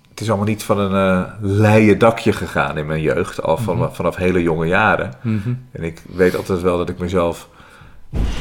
[0.09, 3.77] het is allemaal niet van een eh leien dakje gegaan in mijn jeugd, al van,
[3.77, 3.91] Mhm.
[3.91, 5.11] vanaf hele jonge jaren.
[5.71, 7.49] En ik weet altijd wel dat ik mezelf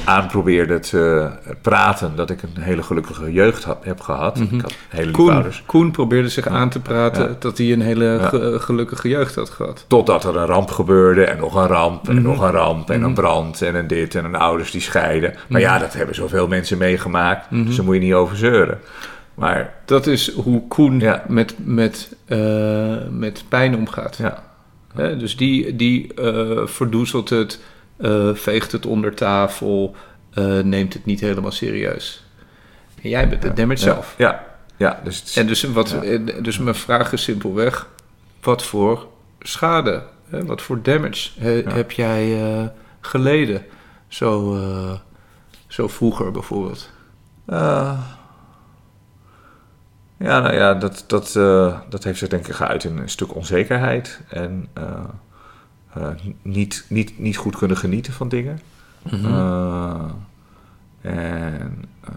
[0.04, 1.30] aanprobeerde te
[1.62, 4.38] praten dat ik een hele gelukkige jeugd had, heb gehad.
[4.38, 4.54] Mhm.
[4.54, 5.44] Ik had hele Koen.
[5.66, 7.36] Koen probeerde zich aan te praten Ja.
[7.38, 8.28] dat hij een hele Ja.
[8.28, 9.84] ge- gelukkige jeugd had gehad.
[9.88, 12.22] Totdat er een ramp gebeurde en nog een ramp en Mhm.
[12.24, 13.08] nog een ramp en Mhm.
[13.08, 15.30] een brand en een dit en een ouders die scheiden.
[15.34, 15.70] Maar Mhm.
[15.70, 17.64] ja, dat hebben zoveel mensen meegemaakt, Mhm.
[17.64, 18.78] dus daar moet je niet over zeuren.
[19.34, 22.38] Maar Dat is hoe Koen met, met, eh,
[23.10, 24.18] met pijn omgaat.
[24.94, 27.60] dus die, die eh, verdoezelt het,
[28.02, 29.94] eh, veegt het onder tafel,
[30.32, 32.24] eh, neemt het niet helemaal serieus.
[33.02, 34.14] En jij bent de damage ja, zelf.
[34.18, 34.44] Ja,
[34.76, 36.18] ja dus, het En dus, wat, Ja.
[36.40, 37.88] dus mijn vraag is simpelweg,
[38.40, 39.06] wat voor
[39.40, 42.66] schade, hè, wat voor damage he- heb jij eh,
[43.00, 43.64] geleden?
[44.08, 44.58] Zo,
[45.66, 46.90] zo vroeger bijvoorbeeld.
[50.18, 51.32] Ja, nou ja, dat, dat,
[51.88, 54.20] dat heeft zich denk ik geuit in een stuk onzekerheid.
[54.28, 54.68] En
[56.42, 58.60] niet, niet, niet goed kunnen genieten van dingen.
[59.02, 59.24] Mhm.
[59.26, 60.04] Eh,
[61.00, 62.10] en eh,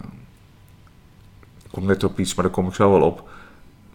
[1.64, 3.30] ik kom net op iets, maar daar kom ik zo wel op.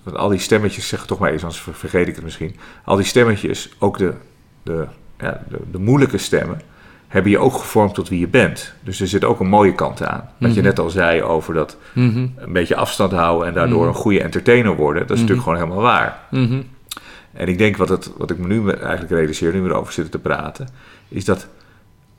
[0.03, 2.57] Want al die stemmetjes, zeg het toch maar eens, anders ver- vergeet ik het misschien.
[2.85, 4.15] Al die stemmetjes, ook de,
[4.63, 4.87] de,
[5.19, 6.61] ja, de, de moeilijke stemmen,
[7.09, 8.73] hebben je ook gevormd tot wie je bent.
[8.83, 10.29] Dus er zit ook een mooie kant aan.
[10.39, 10.69] Wat je Mhm.
[10.69, 12.27] net al zei over dat Mhm.
[12.37, 15.83] een beetje afstand houden en daardoor een goede entertainer worden, dat is natuurlijk gewoon helemaal
[15.85, 16.19] waar.
[17.39, 20.13] En ik denk wat, het, wat ik me nu eigenlijk realiseer, nu we erover zitten
[20.13, 20.69] te praten,
[21.09, 21.47] is dat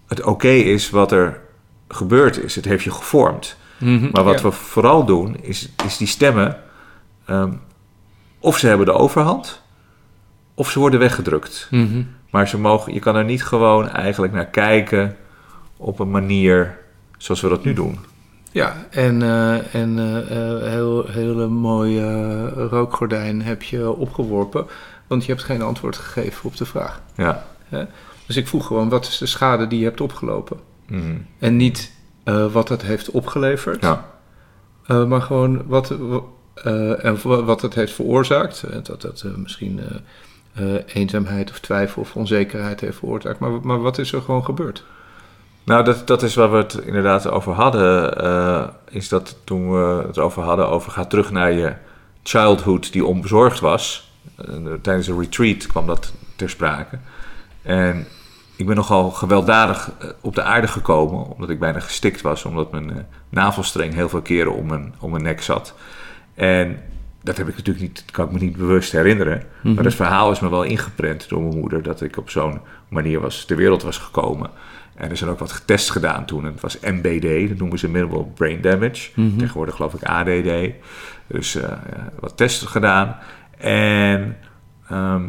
[0.08, 1.39] het oké is wat er
[1.88, 2.55] gebeurd is.
[2.55, 3.58] Het heeft je gevormd.
[3.79, 4.10] Mhm.
[4.12, 4.41] Maar wat Ja.
[4.41, 6.58] we vooral doen, is, is die stemmen,
[7.25, 7.51] ehm,
[8.39, 9.62] of ze hebben de overhand,
[10.53, 11.67] of ze worden weggedrukt.
[11.71, 12.03] Mhm.
[12.32, 15.15] Maar ze mogen, je kan er niet gewoon eigenlijk naar kijken
[15.77, 16.77] op een manier
[17.17, 17.99] zoals we dat nu doen.
[18.51, 20.17] Ja, en, eh, en eh,
[20.58, 22.01] eh, heel hele mooie
[22.58, 24.65] eh, rookgordijn heb je opgeworpen,
[25.10, 27.02] want je hebt geen antwoord gegeven op de vraag.
[27.15, 27.45] Ja.
[28.26, 30.60] Dus ik vroeg gewoon, wat is de schade die je hebt opgelopen?
[30.88, 31.15] Mhm.
[31.39, 31.91] En niet
[32.24, 34.06] eh, wat het heeft opgeleverd, ja.
[34.86, 36.22] eh, maar gewoon wat, wa-
[36.54, 38.63] eh, en wa- wat het heeft veroorzaakt.
[38.84, 39.80] Dat eh, misschien
[40.86, 43.39] eenzaamheid of twijfel of onzekerheid heeft veroorzaakt.
[43.39, 44.84] Maar, maar wat is er gewoon gebeurd?
[45.63, 48.74] Nou, dat, dat is waar we het inderdaad over hadden.
[48.89, 51.74] is dat toen we het over hadden over ga terug naar je
[52.24, 54.09] childhood die onbezorgd was.
[54.36, 56.97] Eh, tijdens een retreat kwam dat ter sprake.
[57.62, 58.08] En
[58.55, 62.71] ik ben nogal gewelddadig eh, op de aarde gekomen, omdat ik bijna gestikt was, omdat
[62.71, 62.97] mijn eh,
[63.29, 65.73] navelstreng heel veel keren om mijn, om mijn nek zat.
[66.34, 66.79] En
[67.21, 69.43] dat heb ik natuurlijk niet, kan ik me niet bewust herinneren.
[69.62, 69.73] Mhm.
[69.73, 73.19] Maar dat verhaal is me wel ingeprent door mijn moeder, dat ik op zo'n manier
[73.19, 74.49] was, ter wereld was gekomen.
[74.95, 76.45] En er zijn ook wat getest gedaan toen.
[76.45, 79.10] Het was MBD, dat noemen ze minimal brain damage.
[79.15, 79.38] Mhm.
[79.38, 80.73] Tegenwoordig geloof ik ADD.
[81.27, 81.58] Dus
[82.19, 83.17] wat testen gedaan.
[83.67, 84.38] En
[84.89, 85.24] ehm,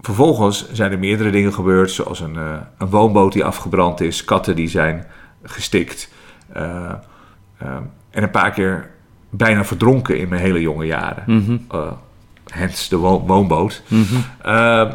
[0.00, 4.56] vervolgens zijn er meerdere dingen gebeurd, zoals een, eh, een woonboot die afgebrand is, katten
[4.56, 5.06] die zijn
[5.42, 6.08] gestikt.
[6.52, 6.92] eh,
[7.58, 8.90] ehm, en een paar keer
[9.30, 11.22] bijna verdronken in mijn hele jonge jaren.
[11.70, 11.92] Eh,
[12.46, 13.82] hence de wo- woonboot.
[13.88, 14.14] Mhm.
[14.46, 14.92] Uh,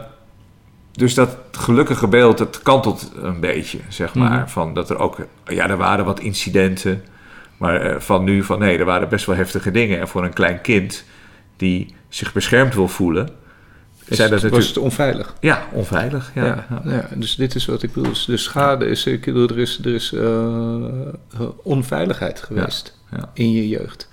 [0.92, 4.40] dus dat gelukkige beeld, het kantelt een beetje, zeg maar.
[4.40, 4.48] Mhm.
[4.48, 7.04] Van dat er ook, ja, er waren wat incidenten.
[7.58, 10.00] Maar van nu, van nee, er waren best wel heftige dingen.
[10.00, 11.06] En voor een klein kind
[11.58, 13.30] die zich beschermd wil voelen,
[14.06, 14.68] Is zijn dat het, was natuurlijk...
[14.68, 15.36] het onveilig?
[15.40, 16.32] Ja, onveilig.
[16.36, 18.10] Ja, Ja, dus dit is wat ik bedoel.
[18.10, 23.30] Dus de schade is, ik bedoel, er is, er is eh, eh, onveiligheid geweest ja.
[23.34, 24.10] in je jeugd.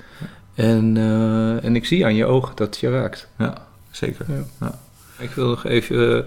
[0.55, 3.29] En, eh, en ik zie aan je ogen dat het je raakt.
[3.39, 4.27] ja zeker.
[5.19, 6.27] Ik wil nog even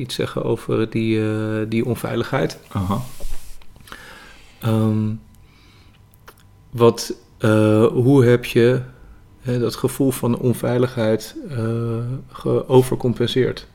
[0.00, 1.20] iets zeggen over die,
[1.68, 2.58] die onveiligheid.
[2.68, 3.00] Aha.
[4.60, 5.10] Ehm,
[6.70, 7.14] wat,
[7.92, 8.82] hoe heb je
[9.42, 11.96] dat gevoel van onveiligheid eh
[12.28, 13.66] geovercompenseerd?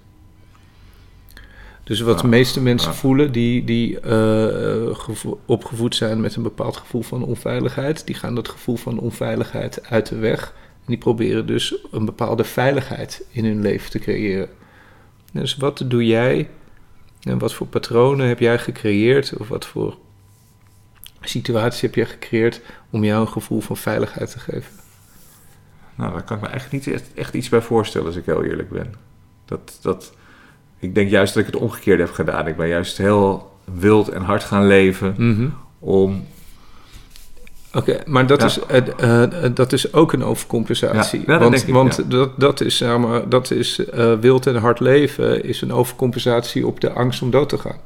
[1.84, 6.78] Dus wat de meeste mensen voelen die, die eh, gevo- opgevoed zijn met een bepaald
[6.78, 10.54] gevoel van onveiligheid, die gaan dat gevoel van onveiligheid uit de weg
[10.86, 14.50] die proberen dus een bepaalde veiligheid in hun leven te creëren.
[15.32, 16.50] Dus wat doe jij
[17.22, 19.98] en wat voor patronen heb jij gecreëerd of wat voor
[21.22, 24.72] situatie heb jij gecreëerd om jou een gevoel van veiligheid te geven?
[25.98, 28.44] Nou, daar kan ik me echt niet echt, echt iets bij voorstellen als ik heel
[28.44, 28.94] eerlijk ben.
[29.46, 30.14] Dat, dat,
[30.80, 32.48] ik denk juist dat ik het omgekeerde heb gedaan.
[32.48, 35.48] Ik ben juist heel wild en hard gaan leven Mhm.
[35.80, 36.26] om
[37.74, 38.46] Oké, maar dat, Ja.
[38.48, 41.24] is, eh, eh, dat is ook een overcompensatie.
[41.28, 42.04] Ja, want ik, want ja.
[42.04, 46.68] dat, dat is, zeg maar, dat is eh, wild en hard leven, is een overcompensatie
[46.68, 47.78] op de angst om dood te gaan.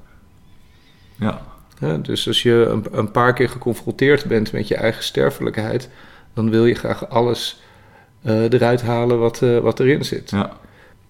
[1.79, 5.89] ja, dus als je een, een paar keer geconfronteerd bent met je eigen sterfelijkheid,
[6.33, 7.60] dan wil je graag alles
[8.23, 10.29] eruit halen wat, eh, wat erin zit.
[10.29, 10.51] ja,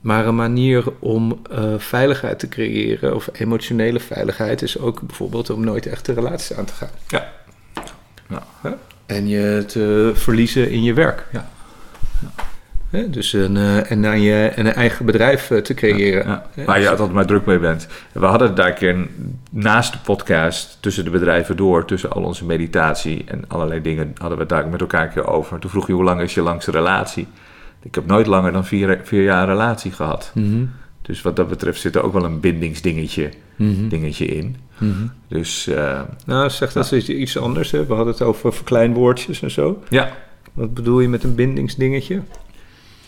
[0.02, 5.64] Maar een manier om eh, veiligheid te creëren, of emotionele veiligheid, is ook bijvoorbeeld om
[5.64, 6.90] nooit echt de relaties aan te gaan.
[7.08, 7.32] Ja.
[8.64, 8.78] Ja.
[9.06, 11.26] En je te verliezen in je werk.
[11.32, 11.50] Ja.
[12.92, 16.26] Hè, Dus een, eh, en, aan je, en een eigen bedrijf eh, te creëren.
[16.56, 16.66] ja.
[16.66, 17.88] Waar je dus- altijd maar druk mee bent.
[18.12, 19.08] We hadden het daar een keer
[19.52, 24.38] naast de podcast, tussen de bedrijven door, tussen al onze meditatie en allerlei dingen, hadden
[24.38, 25.60] we het daar met elkaar een keer over.
[25.60, 27.28] Toen vroeg je hoe lang is je langste relatie?
[27.82, 30.32] Ik heb nooit langer dan vier, vier jaar een relatie gehad.
[30.36, 30.64] Mhm,
[31.02, 34.56] Dus wat dat betreft zit er ook wel een bindingsdingetje mhm, dingetje in.
[34.78, 34.92] mhm.
[35.28, 37.72] Dus eh, Nou, zeg dat is iets anders.
[37.72, 37.86] Hè.
[37.86, 39.84] We hadden het over verkleinwoordjes en zo.
[39.90, 40.10] ja,
[40.54, 42.22] Wat bedoel je met een bindingsdingetje?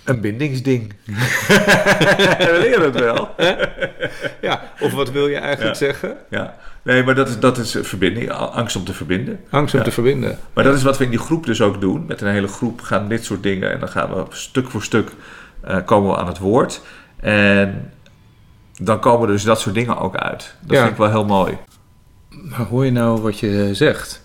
[0.04, 0.94] Een bindingsding.
[1.06, 3.30] We leren het wel.
[4.42, 5.86] Ja, of wat wil je eigenlijk Ja.
[5.86, 6.18] zeggen?
[6.30, 6.56] Ja.
[6.84, 9.40] Nee, maar dat is, dat is verbinding, angst om te verbinden.
[9.50, 9.86] Angst om Ja.
[9.86, 10.40] te verbinden.
[10.54, 12.06] Maar dat is wat we in die groep dus ook doen.
[12.08, 13.72] Met een hele groep gaan dit soort dingen.
[13.72, 15.10] En dan gaan we stuk voor stuk
[15.62, 16.82] eh, komen we aan het woord.
[17.20, 17.92] En
[18.82, 20.56] dan komen dus dat soort dingen ook uit.
[20.62, 20.80] Dat Ja.
[20.82, 21.58] vind ik wel heel mooi.
[22.30, 24.22] Maar hoor je nou wat je zegt?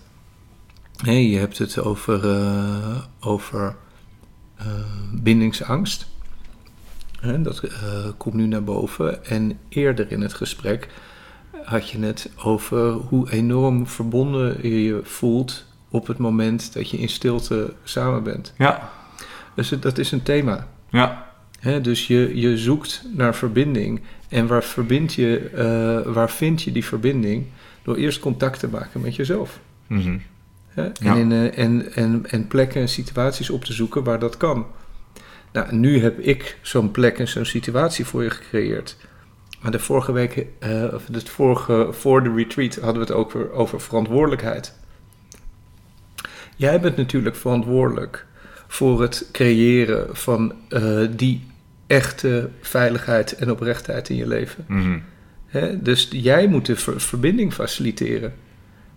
[1.03, 3.75] Nee, je hebt het over, eh, over
[5.11, 6.07] bindingsangst.
[7.19, 7.71] Hè, dat eh,
[8.17, 9.25] komt nu naar boven.
[9.25, 10.87] En eerder in het gesprek
[11.63, 16.97] had je het over hoe enorm verbonden je je voelt op het moment dat je
[16.97, 18.53] in stilte samen bent.
[18.57, 18.91] Ja,
[19.55, 20.67] Dus dat is een thema.
[21.61, 24.01] ja, dus je, je zoekt naar verbinding.
[24.29, 27.45] En waar, verbind je, eh, waar vind je die verbinding?
[27.83, 29.59] Door eerst contact te maken met jezelf.
[29.87, 30.19] Hè?
[30.83, 31.15] En, Ja.
[31.15, 34.65] in, eh, en, en, en plekken en situaties op te zoeken waar dat kan.
[35.51, 38.97] Nou, nu heb ik zo'n plek en zo'n situatie voor je gecreëerd.
[39.61, 43.31] Maar de vorige week, eh, of het vorige, voor de retreat, hadden we het ook
[43.31, 44.73] weer over verantwoordelijkheid.
[46.55, 48.25] Jij bent natuurlijk verantwoordelijk
[48.67, 51.47] voor het creëren van eh, die
[51.87, 54.65] echte veiligheid en oprechtheid in je leven.
[54.67, 54.99] Mhm.
[55.45, 55.81] Hè?
[55.81, 58.33] Dus jij moet de ver- verbinding faciliteren.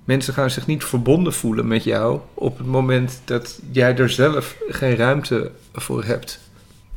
[0.05, 4.57] Mensen gaan zich niet verbonden voelen met jou op het moment dat jij er zelf
[4.69, 6.41] geen ruimte voor hebt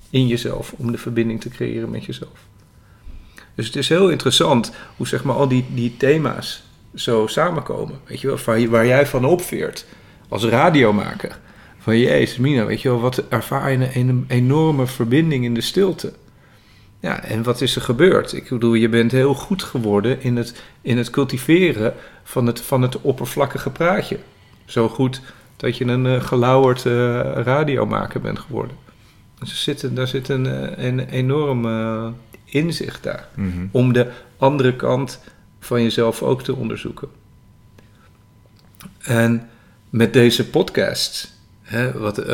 [0.10, 2.40] in jezelf om de verbinding te creëren met jezelf.
[3.56, 6.64] Dus het is heel interessant hoe zeg maar al die, die thema's
[6.96, 8.00] zo samenkomen.
[8.08, 9.86] Weet je wel, waar, jij van opveert
[10.28, 11.40] als radiomaker.
[11.80, 16.14] Van jezus Mina, weet je wel, wat ervaar je een enorme verbinding in de stilte.
[17.00, 18.34] Ja, en wat is er gebeurd?
[18.34, 22.82] Ik bedoel, je bent heel goed geworden in het, in het cultiveren van het, van
[22.82, 24.20] het oppervlakkige praatje.
[24.66, 25.22] Zo goed
[25.58, 26.92] dat je een eh, gelauwerd eh,
[27.44, 28.78] radiomaker bent geworden.
[29.40, 31.66] Dus er zit, daar zit een, eh, een enorm
[32.46, 33.28] inzicht daar.
[33.36, 33.66] Mhm.
[33.72, 35.20] Om de andere kant
[35.60, 37.08] van jezelf ook te onderzoeken.
[39.02, 39.50] En
[39.90, 42.26] met deze podcast, hè, wat,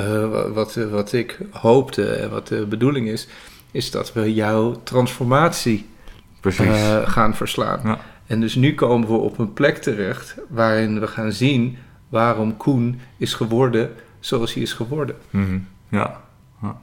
[0.54, 3.28] wat, wat ik hoopte en wat de bedoeling is,
[3.72, 5.90] is dat we jouw transformatie
[6.42, 7.80] eh, gaan verslaan.
[7.84, 8.00] Ja.
[8.26, 11.78] En dus nu komen we op een plek terecht waarin we gaan zien
[12.10, 15.16] waarom Koen is geworden zoals hij is geworden.
[15.30, 15.60] Mhm.
[15.90, 16.22] ja.
[16.62, 16.78] ja.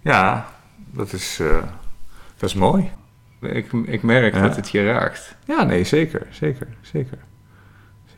[0.00, 0.48] Ja,
[0.90, 1.62] dat is, eh,
[2.36, 2.90] dat is mooi.
[3.40, 4.40] Ik, ik merk Ja.
[4.42, 5.36] dat het je raakt.
[5.46, 7.18] Ja, nee, zeker, zeker, zeker.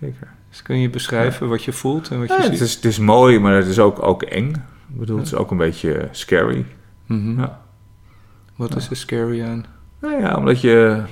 [0.01, 0.29] Zeker.
[0.49, 2.51] Dus kun je beschrijven wat je voelt en wat je ziet?
[2.51, 4.51] het, is, het is mooi, maar het is ook, ook eng.
[4.89, 6.65] Ik bedoel, het is ook een beetje scary.
[7.11, 7.41] Mhm.
[7.41, 7.61] Ja.
[8.57, 9.65] Wat is er scary aan?
[10.01, 11.03] Nou ja, omdat je...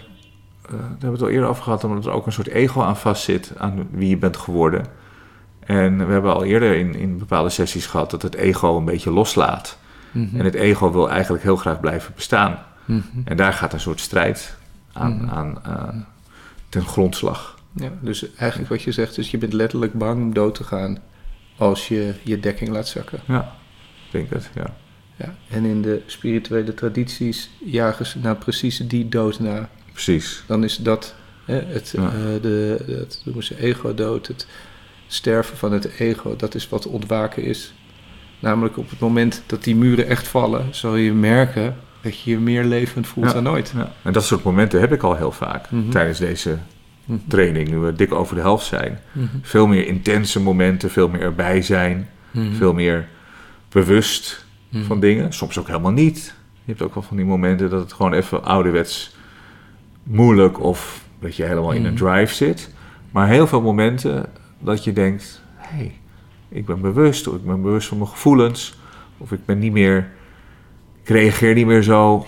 [0.62, 2.82] eh, daar hebben we het al eerder over gehad, omdat er ook een soort ego
[2.82, 4.87] aan vastzit aan wie je bent geworden.
[5.61, 9.11] En we hebben al eerder in, in bepaalde sessies gehad dat het ego een beetje
[9.11, 9.78] loslaat.
[10.11, 10.37] Mhm.
[10.38, 12.58] En het ego wil eigenlijk heel graag blijven bestaan.
[12.84, 13.00] Mhm.
[13.24, 14.56] En daar gaat een soort strijd
[14.92, 15.88] aan, aan eh,
[16.68, 17.56] ten grondslag.
[17.72, 20.98] Ja, dus eigenlijk wat je zegt is je bent letterlijk bang om dood te gaan
[21.56, 23.20] als je je dekking laat zakken.
[23.24, 23.52] Ja,
[24.06, 24.74] ik denk het, ja.
[25.18, 25.35] Ja.
[25.50, 29.68] En in de spirituele tradities jagen ze nou precies die dood na.
[29.92, 30.42] Precies.
[30.46, 32.02] Dan is dat hè, het, Ja.
[32.12, 34.46] eh, de, dat noemen ze ego-dood, het
[35.07, 36.37] sterven van het ego.
[36.37, 37.72] Dat is wat ontwaken is.
[38.38, 42.38] Namelijk op het moment dat die muren echt vallen, zal je merken dat je je
[42.38, 43.33] meer levend voelt Ja.
[43.33, 43.72] dan ooit.
[43.76, 43.92] Ja.
[44.02, 45.90] En dat soort momenten heb ik al heel vaak Mhm.
[45.90, 46.59] tijdens deze
[47.04, 47.18] Mhm.
[47.28, 49.00] training, nu we dik over de helft zijn.
[49.12, 49.26] Mhm.
[49.42, 52.09] Veel meer intense momenten, veel meer erbij zijn,
[52.57, 53.09] veel meer
[53.68, 54.85] bewust Mhm.
[54.85, 55.33] van dingen.
[55.33, 56.35] Soms ook helemaal niet.
[56.64, 59.16] Je hebt ook wel van die momenten dat het gewoon even ouderwets
[60.02, 62.04] moeilijk of dat je helemaal in een Mhm.
[62.04, 62.74] drive zit.
[63.11, 64.26] Maar heel veel momenten
[64.59, 65.92] dat je denkt: hé, hey,
[66.48, 68.78] ik ben bewust, of ik ben bewust van mijn gevoelens,
[69.18, 70.11] of ik ben niet meer,
[71.02, 72.26] ik reageer niet meer zo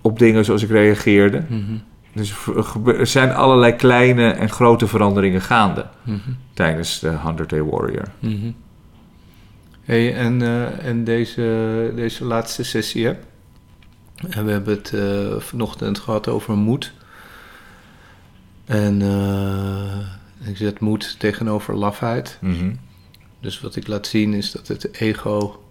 [0.00, 1.42] op dingen zoals ik reageerde.
[1.48, 1.76] Mhm.
[2.12, 2.34] Dus
[2.86, 5.86] er zijn allerlei kleine en grote veranderingen gaande
[6.52, 8.08] tijdens de 100 Day Warrior.
[9.84, 13.14] Hey, en, eh, en deze, deze laatste sessie, hè?
[14.28, 16.92] En we hebben het eh, vanochtend gehad over moed.
[18.64, 22.38] En eh, ik zet moed tegenover lafheid.
[22.40, 22.74] Mhm.
[23.40, 25.64] Dus wat ik laat zien is dat het ego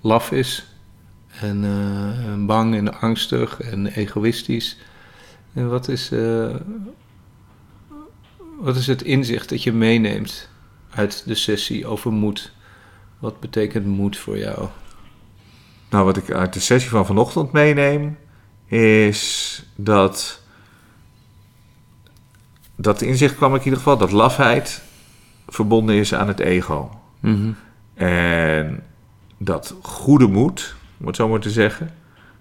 [0.00, 0.66] laf is.
[1.40, 1.64] En,
[2.24, 4.76] en bang en angstig en egoïstisch.
[5.52, 6.10] En wat is,
[8.60, 10.48] wat is het inzicht dat je meeneemt
[10.90, 12.52] uit de sessie over moed?
[13.22, 14.68] Wat betekent moed voor jou?
[15.90, 18.18] Nou, wat ik uit de sessie van vanochtend meeneem,
[18.66, 20.40] is dat.
[22.74, 24.82] Dat inzicht kwam ik in ieder geval dat lafheid
[25.48, 27.00] verbonden is aan het ego.
[27.94, 28.82] En
[29.38, 31.90] dat goede moed, om het zo maar te zeggen.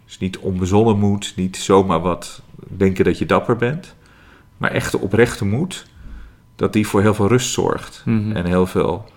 [0.06, 3.96] Dus niet onbezonnen moed, niet zomaar wat denken dat je dapper bent.
[4.58, 5.86] Maar echte oprechte moed,
[6.56, 8.02] dat die voor heel veel rust zorgt.
[8.06, 8.36] Mhm.
[8.36, 9.10] En heel veel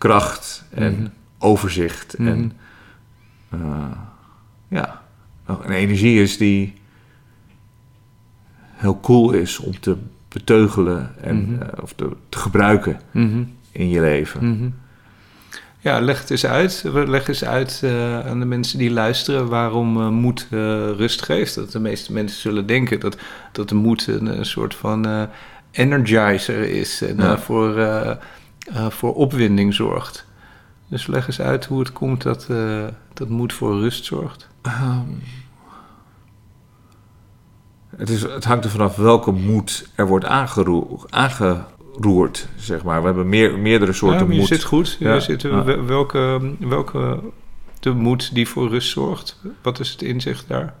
[0.00, 1.06] kracht en Mhm.
[1.38, 2.18] overzicht.
[2.18, 2.28] Mhm.
[2.28, 2.52] En
[3.50, 3.90] eh,
[4.68, 5.02] ja,
[5.46, 6.74] een energie is die
[8.72, 9.96] heel cool is om te
[10.28, 11.62] beteugelen en, Mhm.
[11.62, 13.42] eh, of te, te gebruiken Mhm.
[13.72, 14.48] in je leven.
[14.50, 14.68] Mhm.
[15.82, 16.84] Ja, leg het eens uit.
[16.92, 20.46] Leg eens uit eh, aan de mensen die luisteren waarom moed
[20.96, 21.54] rust geeft.
[21.54, 23.16] Dat de meeste mensen zullen denken dat,
[23.52, 25.28] dat de moed een, een soort van
[25.70, 27.38] energizer is en Ja.
[27.38, 27.78] voor,
[28.70, 30.26] eh, eh, voor opwinding zorgt.
[30.88, 34.48] Dus leg eens uit hoe het komt dat, eh, dat moed voor rust zorgt.
[34.62, 35.06] Ehm,
[37.96, 43.00] het, is, het hangt er vanaf welke moed er wordt aangeroer- aangeroerd, zeg maar.
[43.00, 44.48] We hebben meer, meerdere soorten ja, je moed.
[44.48, 44.96] zit goed.
[44.98, 45.20] Je Ja.
[45.20, 45.64] zit, Ja.
[45.64, 47.20] wel- welke, welke
[47.80, 49.40] de moed die voor rust zorgt?
[49.62, 50.74] Wat is het inzicht daar?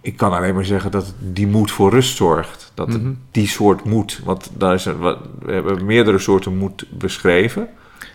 [0.00, 2.70] Ik kan alleen maar zeggen dat die moed voor rust zorgt.
[2.74, 3.12] Dat Mhm.
[3.30, 7.68] die soort moed, want daar is een, we hebben meerdere soorten moed beschreven.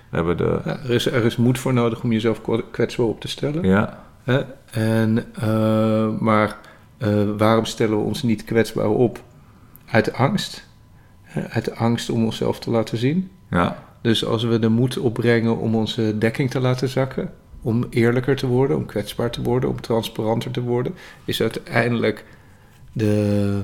[0.10, 2.42] We hebben de, Ja, er, is, er is moed voor nodig om jezelf
[2.72, 3.64] kwetsbaar op te stellen.
[3.64, 4.42] ja, Hè?
[4.72, 6.58] En, eh, maar
[6.98, 9.24] eh, waarom stellen we ons niet kwetsbaar op?
[9.92, 10.68] Uit angst.
[11.22, 11.48] Hè?
[11.50, 13.30] Uit de angst om onszelf te laten zien.
[13.50, 18.36] ja, Dus als we de moed opbrengen om onze dekking te laten zakken, om eerlijker
[18.36, 20.94] te worden, om kwetsbaar te worden, om transparanter te worden,
[21.26, 22.26] is uiteindelijk
[22.92, 23.64] de,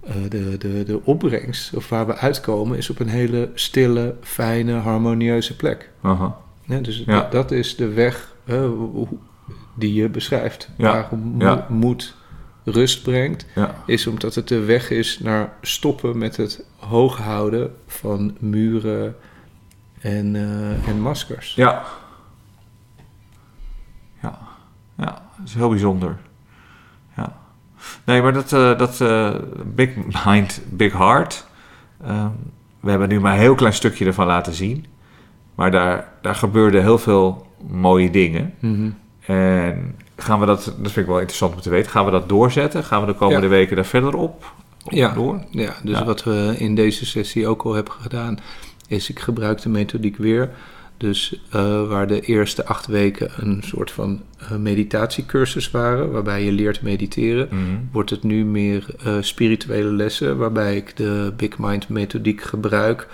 [0.00, 4.72] eh, de, de, de opbrengst, of waar we uitkomen, is op een hele stille, fijne,
[4.72, 5.90] harmonieuze plek.
[6.00, 7.28] aha, Ja, dus Ja.
[7.30, 8.34] dat, is de weg
[9.74, 10.68] die je beschrijft.
[10.76, 10.92] Ja.
[10.92, 12.14] Waarom mo- moed
[12.64, 17.74] rust brengt, ja, is omdat het de weg is naar stoppen met het hoog houden
[17.86, 19.16] van muren
[20.00, 21.54] en, eh, en maskers.
[21.54, 21.84] Ja,
[25.02, 26.16] ja, dat is heel bijzonder.
[27.16, 27.36] Ja.
[28.04, 29.30] Nee, maar dat, eh, dat eh,
[29.64, 29.90] Big
[30.24, 31.46] Mind, Big Heart.
[32.04, 32.28] ehm,
[32.80, 34.86] we hebben nu maar een heel klein stukje ervan laten zien.
[35.54, 38.54] Maar daar, daar gebeurden heel veel mooie dingen.
[38.58, 38.90] Mhm.
[39.26, 42.28] En gaan we dat, dat vind ik wel interessant om te weten, gaan we dat
[42.28, 42.84] doorzetten?
[42.84, 43.52] Gaan we de komende Ja.
[43.52, 44.52] weken daar verder op,
[44.84, 45.12] op Ja.
[45.14, 45.44] door?
[45.50, 46.04] Ja, dus Ja.
[46.04, 48.38] wat we in deze sessie ook al hebben gedaan,
[48.88, 50.50] is ik gebruik de methodiek weer.
[51.02, 56.52] Dus eh, waar de eerste acht weken een soort van eh, meditatiecursus waren, waarbij je
[56.52, 57.76] leert mediteren, Mhm.
[57.92, 63.08] wordt het nu meer eh, spirituele lessen, waarbij ik de Big Mind methodiek gebruik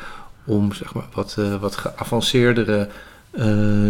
[0.44, 2.88] om zeg maar, wat, wat geavanceerdere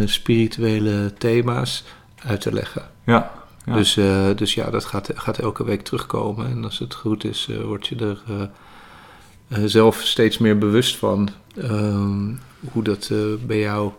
[0.05, 1.85] spirituele thema's
[2.25, 2.83] uit te leggen.
[3.07, 3.31] Ja,
[3.65, 3.75] ja.
[3.75, 3.95] Dus,
[4.37, 6.47] dus ja, dat gaat, gaat elke week terugkomen.
[6.51, 8.49] En als het goed is, word je er
[9.69, 11.29] zelf steeds meer bewust van
[11.63, 12.35] ehm,
[12.73, 13.93] hoe dat eh, bij jou,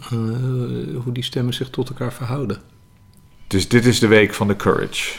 [0.00, 0.10] eh,
[1.02, 2.60] hoe die stemmen zich tot elkaar verhouden.
[3.46, 5.18] dus dit is de week van de courage.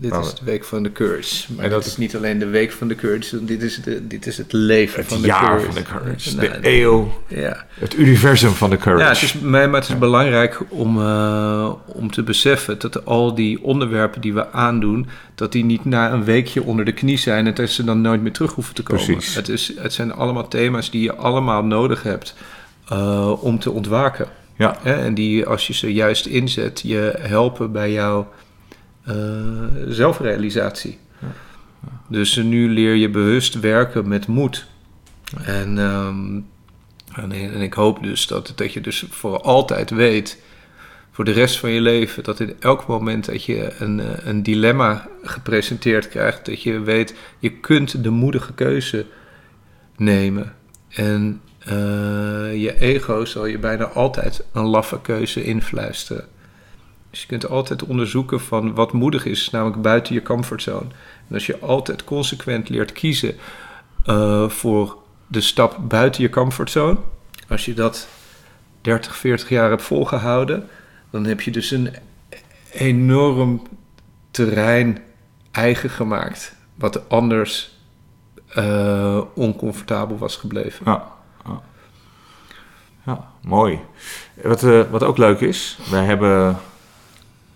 [0.00, 0.20] Dit Oh.
[0.24, 1.52] is de week van de courage.
[1.54, 4.26] Maar En dat- is niet alleen de week van de courage, dit is, de, dit
[4.26, 5.64] is het leven Het van de jaar courage.
[5.64, 6.36] van de courage.
[6.36, 7.66] Nou, De eeuw, ja.
[7.74, 9.04] het universum van de courage.
[9.04, 13.62] Ja, het is, maar het is belangrijk om, eh, om te beseffen dat al die
[13.62, 17.54] onderwerpen die we aandoen, dat die niet na een weekje onder de knie zijn en
[17.54, 19.04] dat ze dan nooit meer terug hoeven te komen.
[19.04, 19.34] Precies.
[19.34, 22.34] Het, is, het zijn allemaal thema's die je allemaal nodig hebt
[22.88, 24.26] eh, om te ontwaken.
[24.56, 24.78] Ja.
[24.84, 28.28] En die, als je ze juist inzet, je helpen bij jouw
[29.88, 30.98] zelfrealisatie.
[32.08, 34.66] Dus nu leer je bewust werken met moed.
[35.44, 36.40] En, ehm,
[37.14, 40.42] en, en ik hoop dus dat, dat je dus voor altijd weet,
[41.10, 44.42] voor de rest van je leven, dat in elk moment dat je een, eh, een
[44.42, 49.06] dilemma gepresenteerd krijgt, dat je weet, je kunt de moedige keuze
[49.96, 50.54] nemen.
[50.88, 56.24] En eh, je ego zal je bijna altijd een laffe keuze influisteren.
[57.10, 60.86] Dus je kunt altijd onderzoeken van wat moedig is, namelijk buiten je comfortzone.
[61.28, 63.34] En als je altijd consequent leert kiezen
[64.04, 64.96] eh, voor
[65.26, 66.96] de stap buiten je comfortzone,
[67.48, 68.08] als je dat
[68.80, 70.68] 30, 40 jaar hebt volgehouden,
[71.10, 71.94] dan heb je dus een
[72.70, 73.62] enorm
[74.30, 75.02] terrein
[75.50, 77.78] eigen gemaakt, wat anders
[78.56, 80.84] uh, oncomfortabel was gebleven.
[80.84, 81.12] Ja,
[83.06, 83.30] ja.
[83.42, 83.78] mooi.
[84.42, 86.58] Wat, uh, wat ook leuk is, wij hebben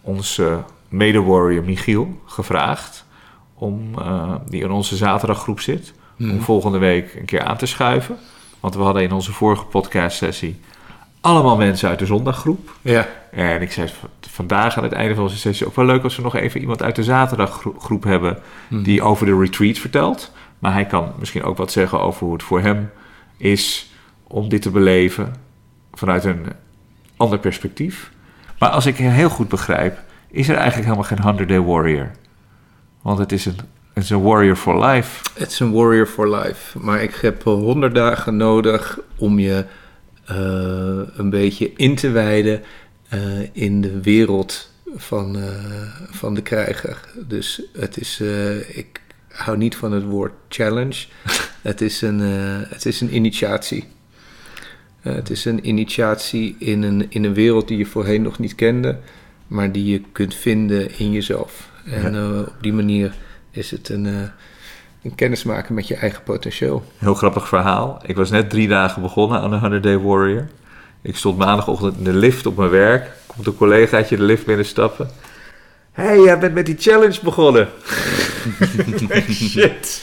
[0.05, 3.07] onze mede-warrior Michiel gevraagd,
[3.55, 8.17] om, uh, die in onze zaterdaggroep zit, om volgende week een keer aan te schuiven.
[8.61, 10.61] Want we hadden in onze vorige podcast-sessie
[11.21, 12.77] allemaal mensen uit de zondaggroep.
[12.83, 13.09] Ja.
[13.31, 13.89] En ik zei
[14.21, 16.83] vandaag aan het einde van onze sessie ook wel leuk als we nog even iemand
[16.83, 18.39] uit de zaterdaggroep hebben
[18.69, 18.83] hmm.
[18.83, 20.33] die over de retreat vertelt.
[20.59, 22.91] Maar hij kan misschien ook wat zeggen over hoe het voor hem
[23.37, 23.91] is
[24.27, 25.35] om dit te beleven
[25.93, 26.47] vanuit een
[27.17, 28.13] ander perspectief.
[28.59, 29.99] Maar als ik heel goed begrijp,
[30.31, 32.11] is er eigenlijk helemaal geen 100 Day Warrior.
[33.03, 33.57] Want het is een,
[33.93, 35.23] het is een warrior for life.
[35.35, 36.79] Het is een warrior for life.
[36.79, 39.65] Maar ik heb 100 dagen nodig om je
[40.31, 40.37] uh,
[41.17, 42.63] een beetje in te wijden
[43.15, 43.21] uh,
[43.53, 45.45] in de wereld van, uh,
[46.11, 47.01] van de krijger.
[47.27, 48.21] Dus het is,
[48.69, 51.07] ik hou niet van het woord challenge.
[51.63, 52.21] het, is een,
[52.69, 53.85] het is een initiatie.
[55.13, 58.99] Het is een initiatie in een, in een wereld die je voorheen nog niet kende,
[59.47, 61.71] maar die je kunt vinden in jezelf.
[61.85, 63.15] En op die manier
[63.51, 64.31] is het een
[65.05, 66.85] een kennis maken met je eigen potentieel.
[66.99, 68.01] Heel grappig verhaal.
[68.07, 70.49] Ik was net drie dagen begonnen aan de 100 Day Warrior.
[71.03, 73.11] Ik stond maandagochtend in de lift op mijn werk.
[73.27, 75.11] Komt een collegaatje de lift binnenstappen.
[75.95, 77.69] Hé, hey, jij bent met die challenge begonnen.
[79.31, 80.03] Shit.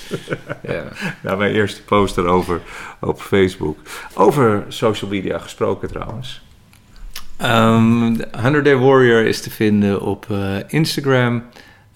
[0.64, 0.84] ja.
[1.24, 2.62] ja, mijn eerste post erover
[3.00, 3.78] op Facebook.
[4.14, 6.42] Over social media gesproken trouwens.
[7.42, 11.44] Um, 100 Day Warrior is te vinden op uh, Instagram.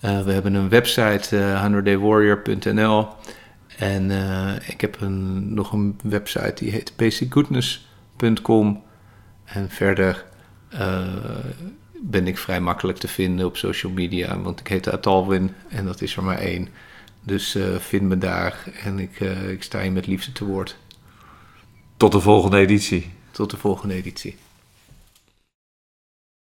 [0.05, 3.07] Uh, we hebben een website, uh, 100daywarrior.nl.
[3.77, 4.11] En
[4.67, 8.83] ik heb een, nog een website die heet basicgoodness.com.
[9.45, 10.25] En verder
[12.09, 16.01] ben ik vrij makkelijk te vinden op social media, want ik heet Atalwin en dat
[16.01, 16.67] is er maar één.
[17.23, 20.77] Dus vind me daar en ik, ik sta je met liefde te woord.
[21.97, 23.13] Tot de volgende editie.
[23.31, 24.35] Tot de volgende editie.